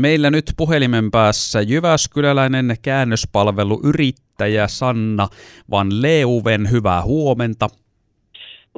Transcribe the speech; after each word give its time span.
Meillä 0.00 0.30
nyt 0.30 0.44
puhelimen 0.56 1.10
päässä 1.10 1.60
Jyväskyläläinen 1.60 2.76
käännöspalveluyrittäjä 2.82 4.68
Sanna 4.68 5.28
Van 5.70 6.02
Leuven. 6.02 6.70
Hyvää 6.70 7.02
huomenta. 7.02 7.68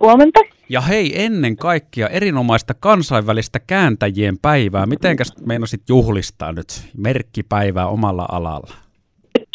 Huomenta. 0.00 0.40
Ja 0.68 0.80
hei, 0.80 1.24
ennen 1.24 1.56
kaikkea 1.56 2.08
erinomaista 2.08 2.74
kansainvälistä 2.80 3.60
kääntäjien 3.66 4.38
päivää. 4.42 4.86
Mitenkäs 4.86 5.32
meinasit 5.46 5.82
juhlistaa 5.88 6.52
nyt 6.52 6.68
merkkipäivää 6.96 7.87
omalla 7.87 8.27
alalla? 8.32 8.75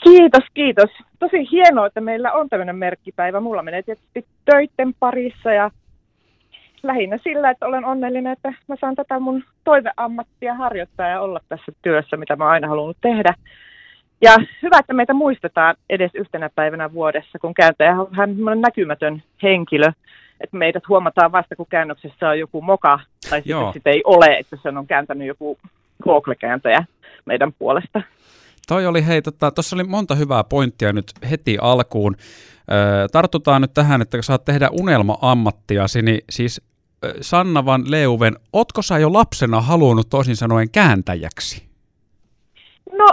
Kiitos, 0.04 0.44
kiitos. 0.54 0.90
Tosi 1.20 1.52
hienoa, 1.52 1.88
että 1.88 2.02
meillä 2.02 2.32
on 2.32 2.50
tämmöinen 2.50 2.76
merkkipäivä. 2.76 3.40
Mulla 3.40 3.64
menee 3.64 3.84
tietysti 3.84 4.26
töiden 4.46 4.94
parissa 5.00 5.54
ja 5.54 5.72
lähinnä 6.84 7.18
sillä, 7.24 7.50
että 7.50 7.66
olen 7.66 7.86
onnellinen, 7.86 8.34
että 8.34 8.54
mä 8.68 8.76
saan 8.82 8.96
tätä 8.96 9.20
mun 9.20 9.44
toiveammattia 9.64 10.54
harjoittaa 10.54 11.08
ja 11.08 11.22
olla 11.22 11.40
tässä 11.50 11.72
työssä, 11.82 12.18
mitä 12.18 12.36
mä 12.36 12.44
oon 12.44 12.54
aina 12.54 12.68
halunnut 12.68 12.98
tehdä. 13.02 13.34
Ja 14.22 14.36
hyvä, 14.62 14.80
että 14.80 14.94
meitä 14.94 15.14
muistetaan 15.14 15.76
edes 15.90 16.12
yhtenä 16.14 16.50
päivänä 16.56 16.94
vuodessa, 16.94 17.40
kun 17.40 17.54
kääntäjä 17.54 18.02
on 18.02 18.08
hän 18.12 18.36
näkymätön 18.62 19.24
henkilö. 19.44 19.92
Että 20.42 20.58
meidät 20.58 20.88
huomataan 20.88 21.32
vasta, 21.32 21.56
kun 21.56 21.66
käännöksessä 21.70 22.30
on 22.30 22.40
joku 22.40 22.62
moka, 22.62 23.00
tai 23.30 23.42
sitten 23.42 23.74
sit 23.74 23.88
ei 23.88 24.02
ole, 24.06 24.38
että 24.40 24.58
se 24.64 24.70
on 24.70 24.88
kääntänyt 24.88 25.28
joku 25.28 25.58
Google-kääntäjä 26.04 26.86
meidän 27.26 27.54
puolesta. 27.54 28.02
Toi 28.68 28.86
oli, 28.86 29.06
hei, 29.06 29.22
tuossa 29.22 29.40
tota, 29.40 29.76
oli 29.76 29.84
monta 29.84 30.16
hyvää 30.16 30.44
pointtia 30.44 30.94
nyt 30.94 31.06
heti 31.30 31.58
alkuun. 31.62 32.16
Ö, 32.72 33.08
tartutaan 33.12 33.62
nyt 33.62 33.74
tähän, 33.74 34.02
että 34.02 34.18
kun 34.18 34.24
saat 34.24 34.46
tehdä 34.46 34.70
unelma-ammattiasi, 34.72 36.02
niin 36.02 36.22
siis 36.30 36.62
Sanna 37.22 37.66
Van 37.66 37.84
Leuven, 37.88 38.36
otko 38.54 38.82
sä 38.82 38.98
jo 38.98 39.14
lapsena 39.14 39.62
halunnut 39.62 40.10
toisin 40.10 40.36
sanoen 40.36 40.70
kääntäjäksi? 40.70 41.64
No 42.98 43.08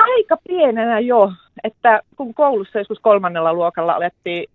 aika 0.00 0.36
pienenä 0.48 1.00
jo, 1.00 1.32
että 1.64 2.00
kun 2.16 2.34
koulussa 2.34 2.78
joskus 2.78 2.98
kolmannella 2.98 3.52
luokalla 3.52 3.92
alettiin 3.92 4.50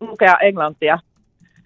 lukea 0.00 0.36
englantia, 0.42 0.98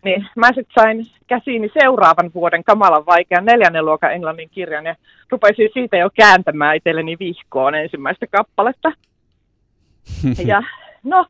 niin 0.05 0.27
mä 0.37 0.47
sitten 0.47 0.75
sain 0.75 1.07
käsiini 1.27 1.71
seuraavan 1.81 2.31
vuoden 2.35 2.65
kamalan 2.65 3.07
vaikean 3.07 3.45
neljännen 3.45 3.85
luokan 3.85 4.13
englannin 4.13 4.51
kirjan 4.51 4.87
ja 4.87 4.97
rupesin 5.31 5.71
siitä 5.75 5.97
jo 5.97 6.11
kääntämään 6.15 6.77
itselleni 6.77 7.17
vihkoon 7.19 7.75
ensimmäistä 7.75 8.27
kappaletta. 8.27 8.93
ja 10.47 10.63
no, 11.03 11.27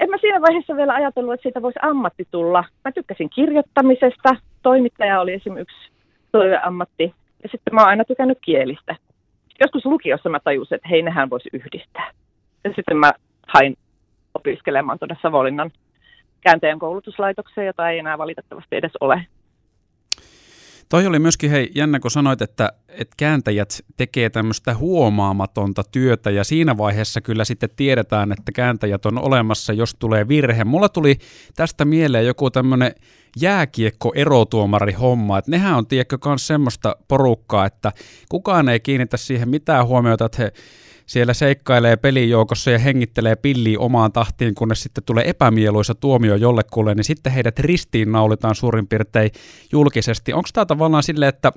en 0.00 0.10
mä 0.10 0.16
siinä 0.20 0.40
vaiheessa 0.40 0.76
vielä 0.76 0.94
ajatellut, 0.94 1.34
että 1.34 1.42
siitä 1.42 1.62
voisi 1.62 1.78
ammatti 1.82 2.28
tulla. 2.30 2.64
Mä 2.84 2.92
tykkäsin 2.92 3.30
kirjoittamisesta, 3.30 4.36
toimittaja 4.62 5.20
oli 5.20 5.32
esimerkiksi 5.32 5.90
toiveammatti, 6.32 7.14
ja 7.42 7.48
sitten 7.48 7.74
mä 7.74 7.80
oon 7.80 7.88
aina 7.88 8.04
tykännyt 8.04 8.38
kielistä. 8.40 8.96
Joskus 9.60 9.84
lukiossa 9.84 10.28
mä 10.28 10.40
tajusin, 10.40 10.76
että 10.76 10.88
hei, 10.88 11.02
nehän 11.02 11.30
voisi 11.30 11.48
yhdistää. 11.52 12.10
Ja 12.64 12.72
sitten 12.76 12.96
mä 12.96 13.12
hain 13.46 13.76
opiskelemaan 14.34 14.98
tuonne 14.98 15.16
Savonlinnan 15.22 15.70
käänteen 16.40 16.78
koulutuslaitokseen, 16.78 17.66
jota 17.66 17.90
ei 17.90 17.98
enää 17.98 18.18
valitettavasti 18.18 18.76
edes 18.76 18.92
ole. 19.00 19.26
Toi 20.92 21.06
oli 21.06 21.18
myöskin 21.18 21.50
hei, 21.50 21.70
jännä, 21.74 22.00
kun 22.00 22.10
sanoit, 22.10 22.42
että, 22.42 22.72
että 22.88 23.14
kääntäjät 23.16 23.80
tekee 23.96 24.30
tämmöistä 24.30 24.74
huomaamatonta 24.74 25.82
työtä 25.92 26.30
ja 26.30 26.44
siinä 26.44 26.76
vaiheessa 26.76 27.20
kyllä 27.20 27.44
sitten 27.44 27.70
tiedetään, 27.76 28.32
että 28.32 28.52
kääntäjät 28.52 29.06
on 29.06 29.18
olemassa, 29.18 29.72
jos 29.72 29.94
tulee 29.94 30.28
virhe. 30.28 30.64
Mulla 30.64 30.88
tuli 30.88 31.18
tästä 31.56 31.84
mieleen 31.84 32.26
joku 32.26 32.50
tämmöinen 32.50 32.94
jääkiekko-erotuomari 33.40 34.92
homma, 34.92 35.38
että 35.38 35.50
nehän 35.50 35.74
on 35.74 35.86
tiedätkö 35.86 36.18
myös 36.26 36.46
semmoista 36.46 36.96
porukkaa, 37.08 37.66
että 37.66 37.92
kukaan 38.28 38.68
ei 38.68 38.80
kiinnitä 38.80 39.16
siihen 39.16 39.48
mitään 39.48 39.86
huomiota, 39.86 40.24
että 40.24 40.42
he 40.42 40.52
siellä 41.12 41.34
seikkailee 41.34 41.96
pelijoukossa 41.96 42.70
ja 42.70 42.78
hengittelee 42.78 43.36
pilliä 43.36 43.78
omaan 43.78 44.12
tahtiin, 44.12 44.54
kunnes 44.54 44.82
sitten 44.82 45.04
tulee 45.04 45.28
epämieluisa 45.30 45.94
tuomio 45.94 46.34
jollekulle, 46.34 46.94
niin 46.94 47.04
sitten 47.04 47.32
heidät 47.32 47.58
ristiin 47.58 48.12
naulitaan 48.12 48.54
suurin 48.54 48.88
piirtein 48.88 49.30
julkisesti. 49.72 50.32
Onko 50.32 50.48
tämä 50.52 50.64
tavallaan 50.64 51.02
silleen, 51.02 51.28
että 51.28 51.52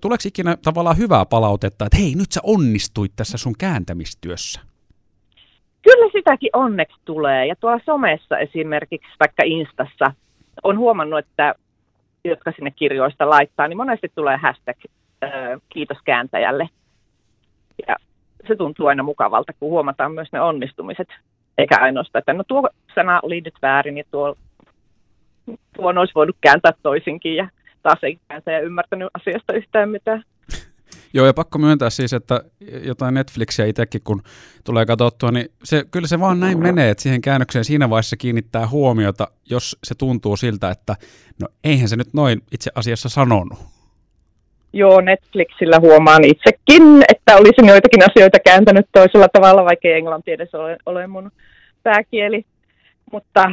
tuleeko 0.00 0.22
ikinä 0.26 0.56
tavallaan 0.64 0.98
hyvää 0.98 1.24
palautetta, 1.24 1.86
että 1.86 1.96
hei, 1.96 2.14
nyt 2.14 2.32
sä 2.32 2.40
onnistuit 2.42 3.12
tässä 3.16 3.38
sun 3.38 3.54
kääntämistyössä? 3.58 4.60
Kyllä 5.82 6.10
sitäkin 6.12 6.50
onneksi 6.52 6.96
tulee. 7.04 7.46
Ja 7.46 7.56
tuolla 7.56 7.80
somessa 7.84 8.38
esimerkiksi, 8.38 9.16
vaikka 9.20 9.42
Instassa, 9.44 10.12
on 10.64 10.78
huomannut, 10.78 11.18
että 11.18 11.54
jotka 12.24 12.52
sinne 12.56 12.70
kirjoista 12.70 13.30
laittaa, 13.30 13.68
niin 13.68 13.76
monesti 13.76 14.12
tulee 14.14 14.36
hashtag 14.36 14.76
kiitos 15.68 15.98
kääntäjälle. 16.04 16.68
Ja 18.42 18.48
se 18.48 18.56
tuntuu 18.56 18.86
aina 18.86 19.02
mukavalta, 19.02 19.52
kun 19.52 19.70
huomataan 19.70 20.12
myös 20.12 20.28
ne 20.32 20.40
onnistumiset, 20.40 21.08
eikä 21.58 21.76
ainoastaan, 21.80 22.20
että 22.20 22.32
no 22.32 22.44
tuo 22.48 22.68
sana 22.94 23.20
oli 23.22 23.40
nyt 23.40 23.54
väärin 23.62 23.98
ja 23.98 24.04
tuo, 24.10 24.36
tuon 25.76 25.98
olisi 25.98 26.14
voinut 26.14 26.36
kääntää 26.40 26.72
toisinkin 26.82 27.36
ja 27.36 27.48
taas 27.82 27.98
ei 28.02 28.18
kääntäjä 28.28 28.60
ymmärtänyt 28.60 29.08
asiasta 29.14 29.52
yhtään 29.52 29.88
mitään. 29.88 30.24
Joo, 31.14 31.26
ja 31.26 31.34
pakko 31.34 31.58
myöntää 31.58 31.90
siis, 31.90 32.12
että 32.12 32.42
jotain 32.82 33.14
Netflixiä 33.14 33.66
itsekin 33.66 34.00
kun 34.04 34.22
tulee 34.64 34.86
katsottua, 34.86 35.30
niin 35.30 35.48
se, 35.64 35.84
kyllä 35.90 36.08
se 36.08 36.20
vaan 36.20 36.40
näin 36.40 36.58
menee, 36.58 36.90
että 36.90 37.02
siihen 37.02 37.20
käännökseen 37.20 37.64
siinä 37.64 37.90
vaiheessa 37.90 38.16
kiinnittää 38.16 38.68
huomiota, 38.68 39.28
jos 39.50 39.78
se 39.84 39.94
tuntuu 39.94 40.36
siltä, 40.36 40.70
että 40.70 40.96
no 41.40 41.48
eihän 41.64 41.88
se 41.88 41.96
nyt 41.96 42.14
noin 42.14 42.42
itse 42.52 42.70
asiassa 42.74 43.08
sanonut. 43.08 43.77
Joo, 44.72 45.00
Netflixillä 45.00 45.80
huomaan 45.80 46.24
itsekin, 46.24 47.02
että 47.08 47.36
olisin 47.36 47.66
joitakin 47.66 48.02
asioita 48.10 48.38
kääntänyt 48.44 48.86
toisella 48.92 49.28
tavalla, 49.32 49.64
vaikka 49.64 49.88
englanti 49.88 50.32
edes 50.32 50.54
ole, 50.54 50.76
ole 50.86 51.06
mun 51.06 51.30
pääkieli. 51.82 52.44
Mutta 53.12 53.50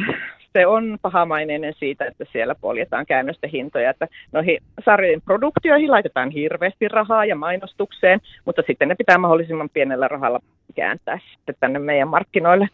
se 0.52 0.66
on 0.66 0.98
pahamaineinen 1.02 1.74
siitä, 1.78 2.04
että 2.04 2.24
siellä 2.32 2.54
poljetaan 2.54 3.06
käännösten 3.06 3.50
hintoja. 3.50 3.90
Että 3.90 4.08
noihin 4.32 4.58
sarjojen 4.84 5.22
produktioihin 5.22 5.90
laitetaan 5.90 6.30
hirveästi 6.30 6.88
rahaa 6.88 7.24
ja 7.24 7.36
mainostukseen, 7.36 8.20
mutta 8.44 8.62
sitten 8.66 8.88
ne 8.88 8.94
pitää 8.94 9.18
mahdollisimman 9.18 9.70
pienellä 9.72 10.08
rahalla 10.08 10.40
kääntää 10.74 11.18
sitten 11.36 11.54
tänne 11.60 11.78
meidän 11.78 12.08
markkinoille. 12.08 12.68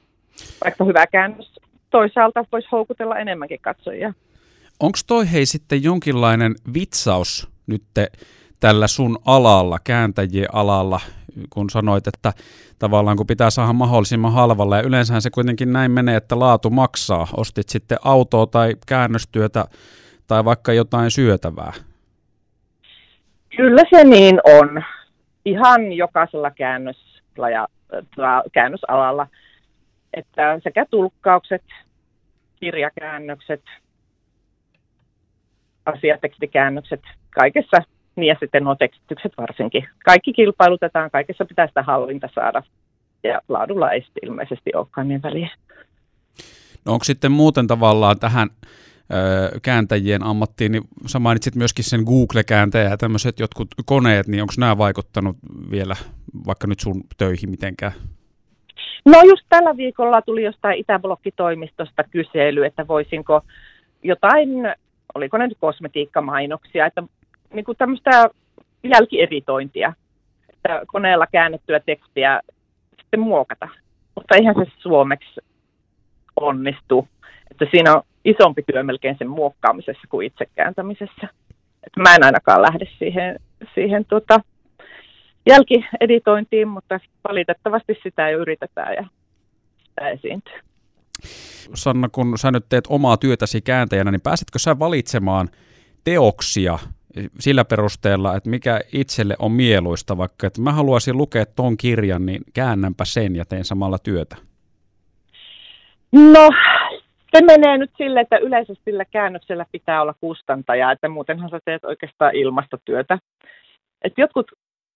Vaikka 0.65 0.85
hyvä 0.85 1.07
käännös 1.07 1.53
toisaalta 1.91 2.45
voisi 2.53 2.69
houkutella 2.73 3.19
enemmänkin 3.19 3.61
katsojia. 3.63 4.13
Onko 4.83 4.99
toi 5.07 5.33
hei 5.33 5.47
sitten 5.47 5.83
jonkinlainen 5.83 6.55
vitsaus 6.75 7.49
nyt 7.67 7.83
tällä 8.61 8.87
sun 8.87 9.19
alalla, 9.27 9.79
kääntäjien 9.85 10.55
alalla, 10.55 11.01
kun 11.51 11.71
sanoit, 11.71 12.07
että 12.07 12.33
tavallaan 12.79 13.17
kun 13.17 13.27
pitää 13.27 13.51
saada 13.51 13.73
mahdollisimman 13.73 14.33
halvalla, 14.33 14.77
ja 14.77 14.83
yleensä 14.83 15.21
se 15.21 15.31
kuitenkin 15.31 15.73
näin 15.73 15.91
menee, 15.91 16.17
että 16.17 16.39
laatu 16.39 16.71
maksaa. 16.71 17.29
Ostit 17.37 17.69
sitten 17.69 17.99
autoa 18.05 18.47
tai 18.47 18.75
käännöstyötä 18.87 19.65
tai 20.27 20.45
vaikka 20.45 20.73
jotain 20.73 21.11
syötävää. 21.11 21.73
Kyllä 23.57 23.83
se 23.91 24.05
niin 24.05 24.41
on. 24.45 24.83
Ihan 25.45 25.93
jokaisella 25.93 26.51
käännösla 26.51 27.51
ja, 27.51 27.69
käännösalalla, 28.53 29.27
että 30.15 30.61
sekä 30.65 30.87
tulkkaukset, 30.91 31.65
kirjakäännökset, 32.61 33.63
asiatekstikäännökset, 35.87 37.01
kaikessa 37.31 37.77
niin 38.17 38.29
ja 38.29 38.37
sitten 38.41 38.65
nuo 38.65 38.75
tekstitykset 38.75 39.33
varsinkin. 39.39 39.89
Kaikki 40.05 40.33
kilpailutetaan, 40.33 41.11
kaikessa 41.11 41.45
pitää 41.45 41.67
sitä 41.67 41.83
hallinta 41.83 42.29
saada. 42.35 42.63
Ja 43.23 43.41
laadulla 43.49 43.91
ei 43.91 44.03
sitten 44.03 44.29
ilmeisesti 44.29 44.71
olekaan 44.75 45.09
niin 45.09 45.23
väliä. 45.23 45.51
No 46.85 46.93
onko 46.93 47.05
sitten 47.05 47.33
muuten 47.33 47.67
tavallaan 47.67 48.19
tähän 48.19 48.49
ö, 49.13 49.61
kääntäjien 49.63 50.23
ammattiin, 50.23 50.73
niin 50.73 50.83
sä 51.07 51.19
mainitsit 51.19 51.55
myöskin 51.55 51.85
sen 51.85 52.01
Google-kääntäjä 52.01 52.91
ja 52.91 52.97
tämmöiset 52.97 53.41
jotkut 53.41 53.69
koneet, 53.85 54.27
niin 54.27 54.43
onko 54.43 54.55
nämä 54.59 54.79
vaikuttanut 54.79 55.37
vielä 55.71 55.97
vaikka 56.47 56.67
nyt 56.67 56.81
sun 56.81 57.05
töihin 57.19 57.51
mitenkään? 57.51 57.93
No 59.05 59.23
just 59.23 59.47
tällä 59.49 59.77
viikolla 59.77 60.23
tuli 60.23 60.43
jostain 60.43 60.79
Itäblokkitoimistosta 60.79 62.05
kysely, 62.11 62.65
että 62.65 62.89
voisinko 62.89 63.41
jotain, 64.03 64.49
oliko 65.15 65.39
ne 65.39 65.47
nyt 65.47 65.59
kosmetiikkamainoksia, 65.61 66.87
että 66.87 67.03
niin 67.53 67.65
kuin 67.65 67.79
tämmöistä 67.79 68.29
jälkieditointia, 68.83 69.93
että 70.53 70.83
koneella 70.87 71.27
käännettyä 71.27 71.81
tekstiä 71.81 72.41
sitten 73.01 73.21
muokata. 73.21 73.69
Mutta 74.15 74.35
eihän 74.35 74.55
se 74.55 74.73
suomeksi 74.79 75.41
onnistu. 76.37 77.09
Että 77.51 77.67
siinä 77.71 77.95
on 77.95 78.03
isompi 78.25 78.63
työ 78.63 78.83
melkein 78.83 79.19
sen 79.19 79.29
muokkaamisessa 79.29 80.09
kuin 80.09 80.27
itse 80.27 80.47
kääntämisessä. 80.55 81.29
Että 81.87 82.01
mä 82.01 82.15
en 82.15 82.25
ainakaan 82.25 82.63
lähde 82.63 82.87
siihen, 82.99 83.41
siihen 83.75 84.05
tuota, 84.05 84.41
jälkieditointiin, 85.47 86.69
mutta 86.69 87.01
valitettavasti 87.29 87.99
sitä 88.03 88.31
jo 88.31 88.39
yritetään 88.39 88.95
ja 88.95 89.05
sitä 89.89 90.09
esiintyy. 90.09 90.61
Sanna, 91.75 92.09
kun 92.09 92.39
sä 92.39 92.51
nyt 92.51 92.65
teet 92.69 92.85
omaa 92.89 93.17
työtäsi 93.17 93.61
kääntäjänä, 93.61 94.11
niin 94.11 94.21
pääsetkö 94.21 94.59
sä 94.59 94.79
valitsemaan 94.79 95.49
teoksia 96.05 96.79
sillä 97.41 97.65
perusteella, 97.65 98.37
että 98.37 98.51
mikä 98.51 98.81
itselle 98.93 99.37
on 99.39 99.53
mieluista, 99.53 100.17
vaikka 100.17 100.47
että 100.47 100.61
mä 100.61 100.73
haluaisin 100.73 101.17
lukea 101.17 101.47
ton 101.47 101.77
kirjan, 101.77 102.27
niin 102.27 102.43
käännänpä 102.55 103.05
sen 103.05 103.37
ja 103.37 103.45
teen 103.45 103.65
samalla 103.65 103.99
työtä? 103.99 104.37
No, 106.13 106.51
se 107.37 107.45
menee 107.45 107.79
nyt 107.79 107.91
sille, 107.97 108.21
että 108.21 108.37
yleisesti 108.37 108.83
sillä 108.85 109.05
käännöksellä 109.05 109.67
pitää 109.73 110.03
olla 110.03 110.15
kustantaja, 110.21 110.93
että 110.93 111.09
muutenhan 111.09 111.51
sä 111.51 111.59
teet 111.65 111.85
oikeastaan 111.85 112.37
ilmastotyötä. 112.37 113.19
Et 114.05 114.13
jotkut 114.17 114.47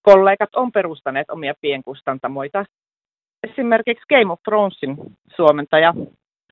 kollegat 0.01 0.55
on 0.55 0.71
perustaneet 0.71 1.29
omia 1.29 1.53
pienkustantamoita. 1.61 2.65
Esimerkiksi 3.43 4.05
Game 4.09 4.33
of 4.33 4.39
Thronesin 4.43 4.97
suomentaja 5.35 5.93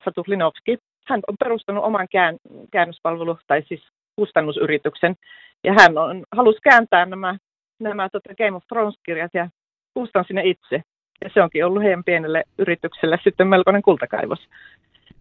Satu 0.06 0.24
Linovski, 0.28 0.78
hän 1.08 1.20
on 1.28 1.36
perustanut 1.40 1.84
oman 1.84 2.08
kään, 2.12 2.38
käännöspalvelu- 2.72 3.40
tai 3.48 3.64
siis 3.68 3.88
kustannusyrityksen, 4.16 5.16
ja 5.64 5.74
hän 5.74 5.98
on, 5.98 6.24
halusi 6.32 6.60
kääntää 6.64 7.06
nämä, 7.06 7.38
nämä 7.80 8.10
tota 8.10 8.36
Game 8.36 8.56
of 8.58 8.64
Thrones-kirjat 8.68 9.34
ja 9.34 9.50
kustansi 9.94 10.34
ne 10.34 10.42
itse. 10.44 10.82
Ja 11.24 11.30
se 11.34 11.42
onkin 11.42 11.66
ollut 11.66 11.84
heidän 11.84 12.04
pienelle 12.04 12.44
yritykselle 12.58 13.20
sitten 13.24 13.48
melkoinen 13.48 13.82
kultakaivos. 13.82 14.40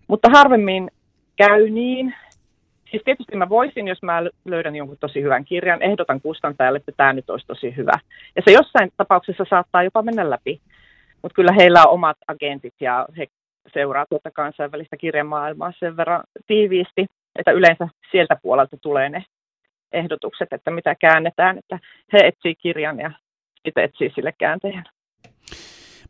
Mutta 0.08 0.28
harvemmin 0.30 0.90
käy 1.36 1.70
niin. 1.70 2.14
Siis 2.90 3.02
tietysti 3.04 3.36
mä 3.36 3.48
voisin, 3.48 3.88
jos 3.88 4.02
mä 4.02 4.22
löydän 4.44 4.76
jonkun 4.76 4.96
tosi 5.00 5.22
hyvän 5.22 5.44
kirjan, 5.44 5.82
ehdotan 5.82 6.20
kustantajalle, 6.20 6.76
että 6.76 6.92
tämä 6.96 7.12
nyt 7.12 7.30
olisi 7.30 7.46
tosi 7.46 7.76
hyvä. 7.76 7.98
Ja 8.36 8.42
se 8.44 8.52
jossain 8.52 8.90
tapauksessa 8.96 9.44
saattaa 9.50 9.82
jopa 9.82 10.02
mennä 10.02 10.30
läpi. 10.30 10.60
Mutta 11.22 11.34
kyllä 11.34 11.52
heillä 11.52 11.82
on 11.86 11.90
omat 11.94 12.16
agentit 12.28 12.74
ja 12.80 13.06
he 13.18 13.26
seuraa 13.72 14.06
tuota 14.06 14.30
kansainvälistä 14.30 14.96
kirjamaailmaa 14.96 15.72
sen 15.78 15.96
verran 15.96 16.22
tiiviisti, 16.46 17.06
että 17.38 17.52
yleensä 17.52 17.88
sieltä 18.10 18.36
puolelta 18.42 18.76
tulee 18.76 19.08
ne 19.08 19.24
ehdotukset, 19.92 20.52
että 20.52 20.70
mitä 20.70 20.94
käännetään, 20.94 21.58
että 21.58 21.78
he 22.12 22.18
etsii 22.18 22.54
kirjan 22.54 22.98
ja 22.98 23.10
sitten 23.64 23.84
etsii 23.84 24.12
sille 24.14 24.32
kääntäjän. 24.38 24.84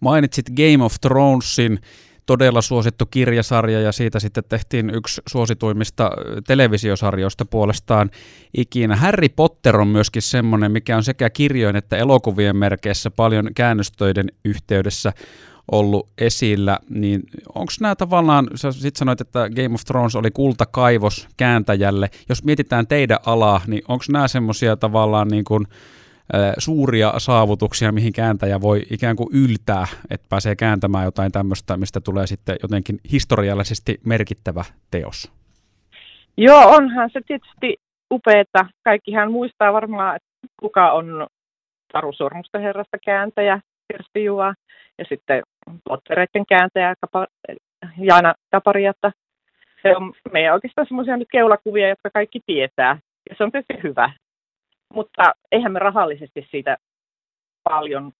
Mainitsit 0.00 0.46
Game 0.56 0.84
of 0.84 0.94
Thronesin, 1.00 1.78
todella 2.26 2.62
suosittu 2.62 3.06
kirjasarja 3.06 3.80
ja 3.80 3.92
siitä 3.92 4.20
sitten 4.20 4.44
tehtiin 4.48 4.90
yksi 4.90 5.22
suosituimmista 5.28 6.10
televisiosarjoista 6.46 7.44
puolestaan 7.44 8.10
ikinä. 8.56 8.96
Harry 8.96 9.28
Potter 9.28 9.76
on 9.76 9.88
myöskin 9.88 10.22
semmoinen, 10.22 10.72
mikä 10.72 10.96
on 10.96 11.04
sekä 11.04 11.30
kirjojen 11.30 11.76
että 11.76 11.96
elokuvien 11.96 12.56
merkeissä 12.56 13.10
paljon 13.10 13.50
käännöstöiden 13.54 14.32
yhteydessä 14.44 15.12
ollut 15.72 16.08
esillä, 16.18 16.78
niin 16.90 17.22
onko 17.54 17.72
nämä 17.80 17.96
tavallaan, 17.96 18.48
sä 18.54 18.72
sit 18.72 18.96
sanoit, 18.96 19.20
että 19.20 19.50
Game 19.50 19.74
of 19.74 19.84
Thrones 19.84 20.16
oli 20.16 20.30
kultakaivos 20.30 21.28
kääntäjälle, 21.36 22.10
jos 22.28 22.44
mietitään 22.44 22.86
teidän 22.86 23.18
alaa, 23.26 23.60
niin 23.66 23.82
onko 23.88 24.04
nämä 24.10 24.28
semmoisia 24.28 24.76
tavallaan 24.76 25.28
niin 25.28 25.44
kuin, 25.44 25.66
suuria 26.58 27.12
saavutuksia, 27.18 27.92
mihin 27.92 28.12
kääntäjä 28.12 28.60
voi 28.60 28.82
ikään 28.90 29.16
kuin 29.16 29.28
yltää, 29.32 29.86
että 30.10 30.26
pääsee 30.30 30.56
kääntämään 30.56 31.04
jotain 31.04 31.32
tämmöistä, 31.32 31.76
mistä 31.76 32.00
tulee 32.00 32.26
sitten 32.26 32.56
jotenkin 32.62 32.98
historiallisesti 33.12 34.00
merkittävä 34.06 34.64
teos? 34.90 35.32
Joo, 36.36 36.62
onhan 36.76 37.10
se 37.12 37.20
tietysti 37.26 37.76
upeeta. 38.12 38.66
Kaikkihan 38.84 39.32
muistaa 39.32 39.72
varmaan, 39.72 40.16
että 40.16 40.28
kuka 40.60 40.92
on 40.92 41.26
Taru 41.92 42.12
Sormusten 42.12 42.62
herrasta 42.62 42.98
kääntäjä, 43.04 43.60
Kirsti 43.92 44.24
Juva, 44.24 44.54
ja 44.98 45.04
sitten 45.08 45.42
Pottereiden 45.84 46.46
kääntäjä 46.48 46.94
Kapa, 47.00 47.26
Jaana 47.98 48.34
Kapariatta. 48.50 49.12
Se 49.82 49.96
on 49.96 50.12
meidän 50.32 50.54
oikeastaan 50.54 50.86
semmoisia 50.86 51.16
nyt 51.16 51.28
keulakuvia, 51.32 51.88
jotka 51.88 52.10
kaikki 52.10 52.40
tietää, 52.46 52.98
ja 53.30 53.34
se 53.38 53.44
on 53.44 53.52
tietysti 53.52 53.82
hyvä. 53.82 54.12
Mutta 54.94 55.32
eihän 55.52 55.72
me 55.72 55.78
rahallisesti 55.78 56.48
siitä 56.50 56.76
paljon 57.62 58.12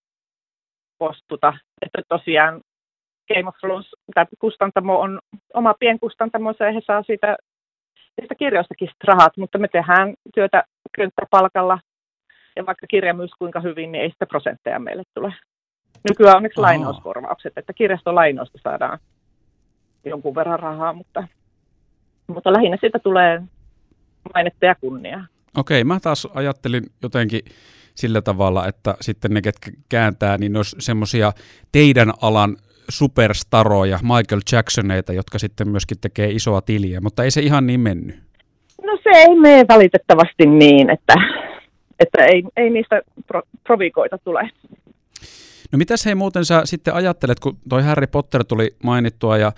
postuta. 0.99 1.59
Että 1.83 2.03
tosiaan 2.09 2.61
Game 3.35 3.49
of 3.49 3.55
Thrones, 3.61 3.91
tämä 4.15 4.27
kustantamo 4.39 5.01
on 5.01 5.21
oma 5.55 5.75
pienkustantamonsa 5.75 6.65
ja 6.65 6.73
he 6.73 6.81
saa 6.87 7.03
siitä, 7.03 7.37
siitä 8.21 8.35
kirjoistakin 8.35 8.91
rahat, 9.05 9.37
mutta 9.37 9.59
me 9.59 9.69
tehdään 9.69 10.15
työtä 10.35 10.65
könttäpalkalla 10.97 11.79
ja 12.57 12.67
vaikka 12.67 12.87
kirja 12.87 13.15
myös 13.15 13.31
kuinka 13.39 13.61
hyvin, 13.61 13.93
niin 13.93 14.03
ei 14.03 14.11
sitä 14.11 14.27
prosentteja 14.27 14.79
meille 14.79 15.03
tule. 15.15 15.35
Nykyään 16.09 16.37
onneksi 16.37 16.61
Aha. 16.61 16.67
lainauskorvaukset, 16.67 17.53
että 17.57 17.73
kirjastolainoista 17.73 18.59
saadaan 18.63 18.99
jonkun 20.05 20.35
verran 20.35 20.61
rahaa, 20.61 20.93
mutta, 20.93 21.29
mutta 22.27 22.53
lähinnä 22.53 22.77
siitä 22.81 22.99
tulee 22.99 23.43
mainetta 24.35 24.67
ja 24.67 24.75
kunniaa. 24.75 25.27
Okei, 25.57 25.85
mä 25.85 26.01
taas 26.01 26.29
ajattelin 26.35 26.83
jotenkin 27.03 27.41
sillä 27.95 28.23
tavalla, 28.23 28.67
että 28.69 28.95
sitten 29.01 29.31
ne, 29.31 29.43
ketkä 29.43 29.71
kääntää, 29.89 30.39
niin 30.39 30.57
olisi 30.57 30.77
semmoisia 30.79 31.33
teidän 31.73 32.13
alan 32.23 32.57
superstaroja, 32.89 33.99
Michael 34.03 34.41
Jacksoneita, 34.53 35.13
jotka 35.13 35.39
sitten 35.39 35.69
myöskin 35.69 35.99
tekee 36.01 36.31
isoa 36.31 36.61
tiliä, 36.61 37.01
mutta 37.01 37.25
ei 37.25 37.31
se 37.31 37.41
ihan 37.41 37.67
niin 37.67 37.81
mennyt. 37.81 38.17
No 38.83 38.99
se 39.03 39.11
ei 39.11 39.35
mene 39.35 39.65
valitettavasti 39.69 40.47
niin, 40.47 40.91
että, 40.91 41.15
että 42.01 42.25
ei, 42.25 42.43
ei 42.57 42.71
niistä 42.71 43.03
pro, 43.27 43.43
provikoita 43.65 44.19
tule. 44.19 44.51
No 45.73 45.77
mitäs 45.79 46.07
hei 46.07 46.15
muuten 46.15 46.45
sä 46.45 46.63
sitten 46.65 46.95
ajattelet, 46.95 47.41
kun 47.41 47.59
toi 47.69 47.83
Harry 47.83 48.07
Potter 48.07 48.45
tuli 48.45 48.71
mainittua 48.83 49.39
ja 49.39 49.53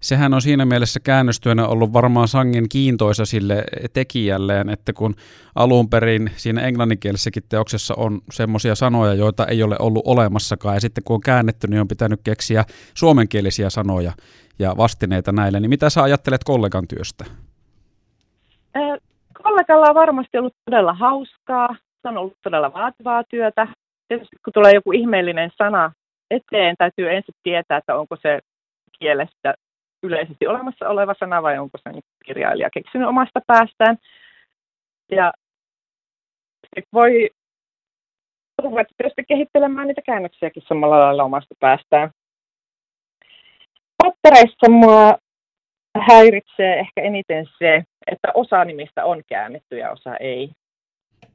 sehän 0.00 0.34
on 0.34 0.42
siinä 0.42 0.64
mielessä 0.64 1.00
käännöstyönä 1.00 1.66
ollut 1.66 1.92
varmaan 1.92 2.28
sangen 2.28 2.68
kiintoisa 2.68 3.24
sille 3.24 3.64
tekijälleen, 3.92 4.68
että 4.68 4.92
kun 4.92 5.14
alun 5.54 5.90
perin 5.90 6.30
siinä 6.36 6.60
englanninkielisessäkin 6.60 7.42
teoksessa 7.48 7.94
on 7.96 8.20
semmoisia 8.32 8.74
sanoja, 8.74 9.14
joita 9.14 9.46
ei 9.46 9.62
ole 9.62 9.76
ollut 9.78 10.02
olemassakaan, 10.06 10.76
ja 10.76 10.80
sitten 10.80 11.04
kun 11.04 11.14
on 11.14 11.20
käännetty, 11.20 11.66
niin 11.66 11.80
on 11.80 11.88
pitänyt 11.88 12.20
keksiä 12.24 12.64
suomenkielisiä 12.94 13.70
sanoja 13.70 14.12
ja 14.58 14.76
vastineita 14.76 15.32
näille, 15.32 15.60
niin 15.60 15.70
mitä 15.70 15.90
sä 15.90 16.02
ajattelet 16.02 16.44
kollegan 16.44 16.88
työstä? 16.88 17.24
kollegalla 19.42 19.88
on 19.88 19.94
varmasti 19.94 20.38
ollut 20.38 20.54
todella 20.64 20.92
hauskaa, 20.92 21.68
se 22.02 22.08
on 22.08 22.16
ollut 22.16 22.36
todella 22.42 22.72
vaativaa 22.72 23.24
työtä. 23.24 23.68
Tietysti 24.08 24.36
kun 24.44 24.52
tulee 24.52 24.72
joku 24.72 24.92
ihmeellinen 24.92 25.50
sana 25.58 25.92
eteen, 26.30 26.74
täytyy 26.78 27.10
ensin 27.10 27.34
tietää, 27.42 27.78
että 27.78 27.96
onko 27.96 28.16
se 28.22 28.38
kielestä 28.98 29.54
yleisesti 30.02 30.46
olemassa 30.46 30.88
oleva 30.88 31.14
sana 31.18 31.42
vai 31.42 31.58
onko 31.58 31.78
se 31.78 32.00
kirjailija 32.24 32.70
keksinyt 32.70 33.08
omasta 33.08 33.40
päästään. 33.46 33.98
Ja 35.10 35.32
voi 36.92 37.30
ruveta 38.62 38.94
tietysti 38.96 39.24
kehittelemään 39.28 39.88
niitä 39.88 40.02
käännöksiäkin 40.02 40.62
samalla 40.68 41.00
lailla 41.00 41.24
omasta 41.24 41.54
päästään. 41.60 42.10
Pattereissa 44.02 44.70
mua 44.70 45.18
häiritsee 46.08 46.78
ehkä 46.78 47.00
eniten 47.02 47.46
se, 47.58 47.84
että 48.06 48.28
osa 48.34 48.64
nimistä 48.64 49.04
on 49.04 49.22
käännetty 49.28 49.78
ja 49.78 49.90
osa 49.90 50.16
ei. 50.16 50.50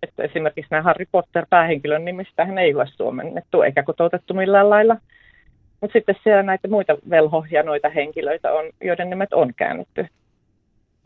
Että 0.04 0.24
esimerkiksi 0.24 0.72
nämä 0.72 0.84
Harry 0.84 1.06
Potter 1.12 1.46
päähenkilön 1.50 2.06
nimistä 2.06 2.46
hän 2.46 2.58
ei 2.58 2.76
ole 2.76 2.88
suomennettu 2.88 3.62
eikä 3.62 3.84
kotoutettu 3.84 4.34
millään 4.34 4.70
lailla– 4.70 4.98
mutta 5.84 6.00
sitten 6.00 6.16
siellä 6.24 6.44
näitä 6.44 6.68
muita 6.68 6.98
velhohjanoita 7.10 7.90
henkilöitä 7.90 8.54
on, 8.54 8.66
joiden 8.84 9.10
nimet 9.10 9.34
on 9.34 9.54
käännetty. 9.54 10.02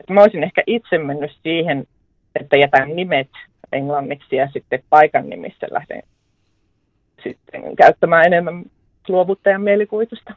Et 0.00 0.10
mä 0.10 0.22
olisin 0.22 0.44
ehkä 0.44 0.62
itse 0.66 0.98
mennyt 0.98 1.30
siihen, 1.42 1.86
että 2.40 2.56
jätän 2.56 2.96
nimet 2.96 3.28
englanniksi 3.72 4.36
ja 4.36 4.48
sitten 4.52 4.82
paikan 4.90 5.28
nimissä 5.28 5.66
lähden 5.70 6.02
sitten 7.22 7.76
käyttämään 7.76 8.26
enemmän 8.26 8.64
luovuttajan 9.08 9.62
mielikuvitusta. 9.62 10.34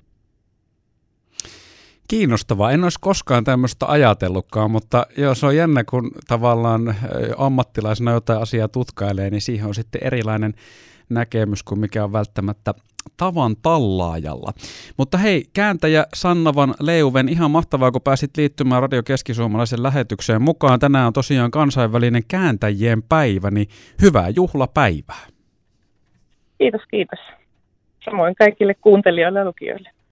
Kiinnostavaa. 2.07 2.71
En 2.71 2.83
olisi 2.83 3.00
koskaan 3.01 3.43
tämmöistä 3.43 3.86
ajatellutkaan, 3.86 4.71
mutta 4.71 5.05
joo, 5.17 5.36
se 5.36 5.45
on 5.45 5.55
jännä, 5.55 5.83
kun 5.83 6.12
tavallaan 6.27 6.95
ammattilaisena 7.38 8.12
jotain 8.12 8.41
asiaa 8.41 8.67
tutkailee, 8.67 9.29
niin 9.29 9.41
siihen 9.41 9.67
on 9.67 9.75
sitten 9.75 10.03
erilainen 10.03 10.53
näkemys 11.10 11.63
kuin 11.63 11.79
mikä 11.79 12.03
on 12.03 12.13
välttämättä 12.13 12.74
tavan 13.17 13.55
tallaajalla. 13.62 14.53
Mutta 14.98 15.17
hei, 15.17 15.43
kääntäjä 15.53 16.05
Sannavan 16.13 16.75
Leuven, 16.79 17.29
ihan 17.29 17.51
mahtavaa, 17.51 17.91
kun 17.91 18.01
pääsit 18.01 18.38
liittymään 18.38 18.81
Radio 18.81 19.03
Keskisuomalaisen 19.03 19.84
lähetykseen 19.84 20.41
mukaan. 20.41 20.79
Tänään 20.79 21.08
on 21.08 21.13
tosiaan 21.13 21.51
kansainvälinen 21.51 22.24
kääntäjien 22.27 23.03
päivä, 23.03 23.51
niin 23.51 23.67
hyvää 24.01 24.29
juhlapäivää. 24.29 25.27
Kiitos, 26.58 26.81
kiitos. 26.91 27.20
Samoin 28.05 28.36
kaikille 28.36 28.74
kuuntelijoille 28.74 29.39
ja 29.39 29.46
lukijoille. 29.46 29.89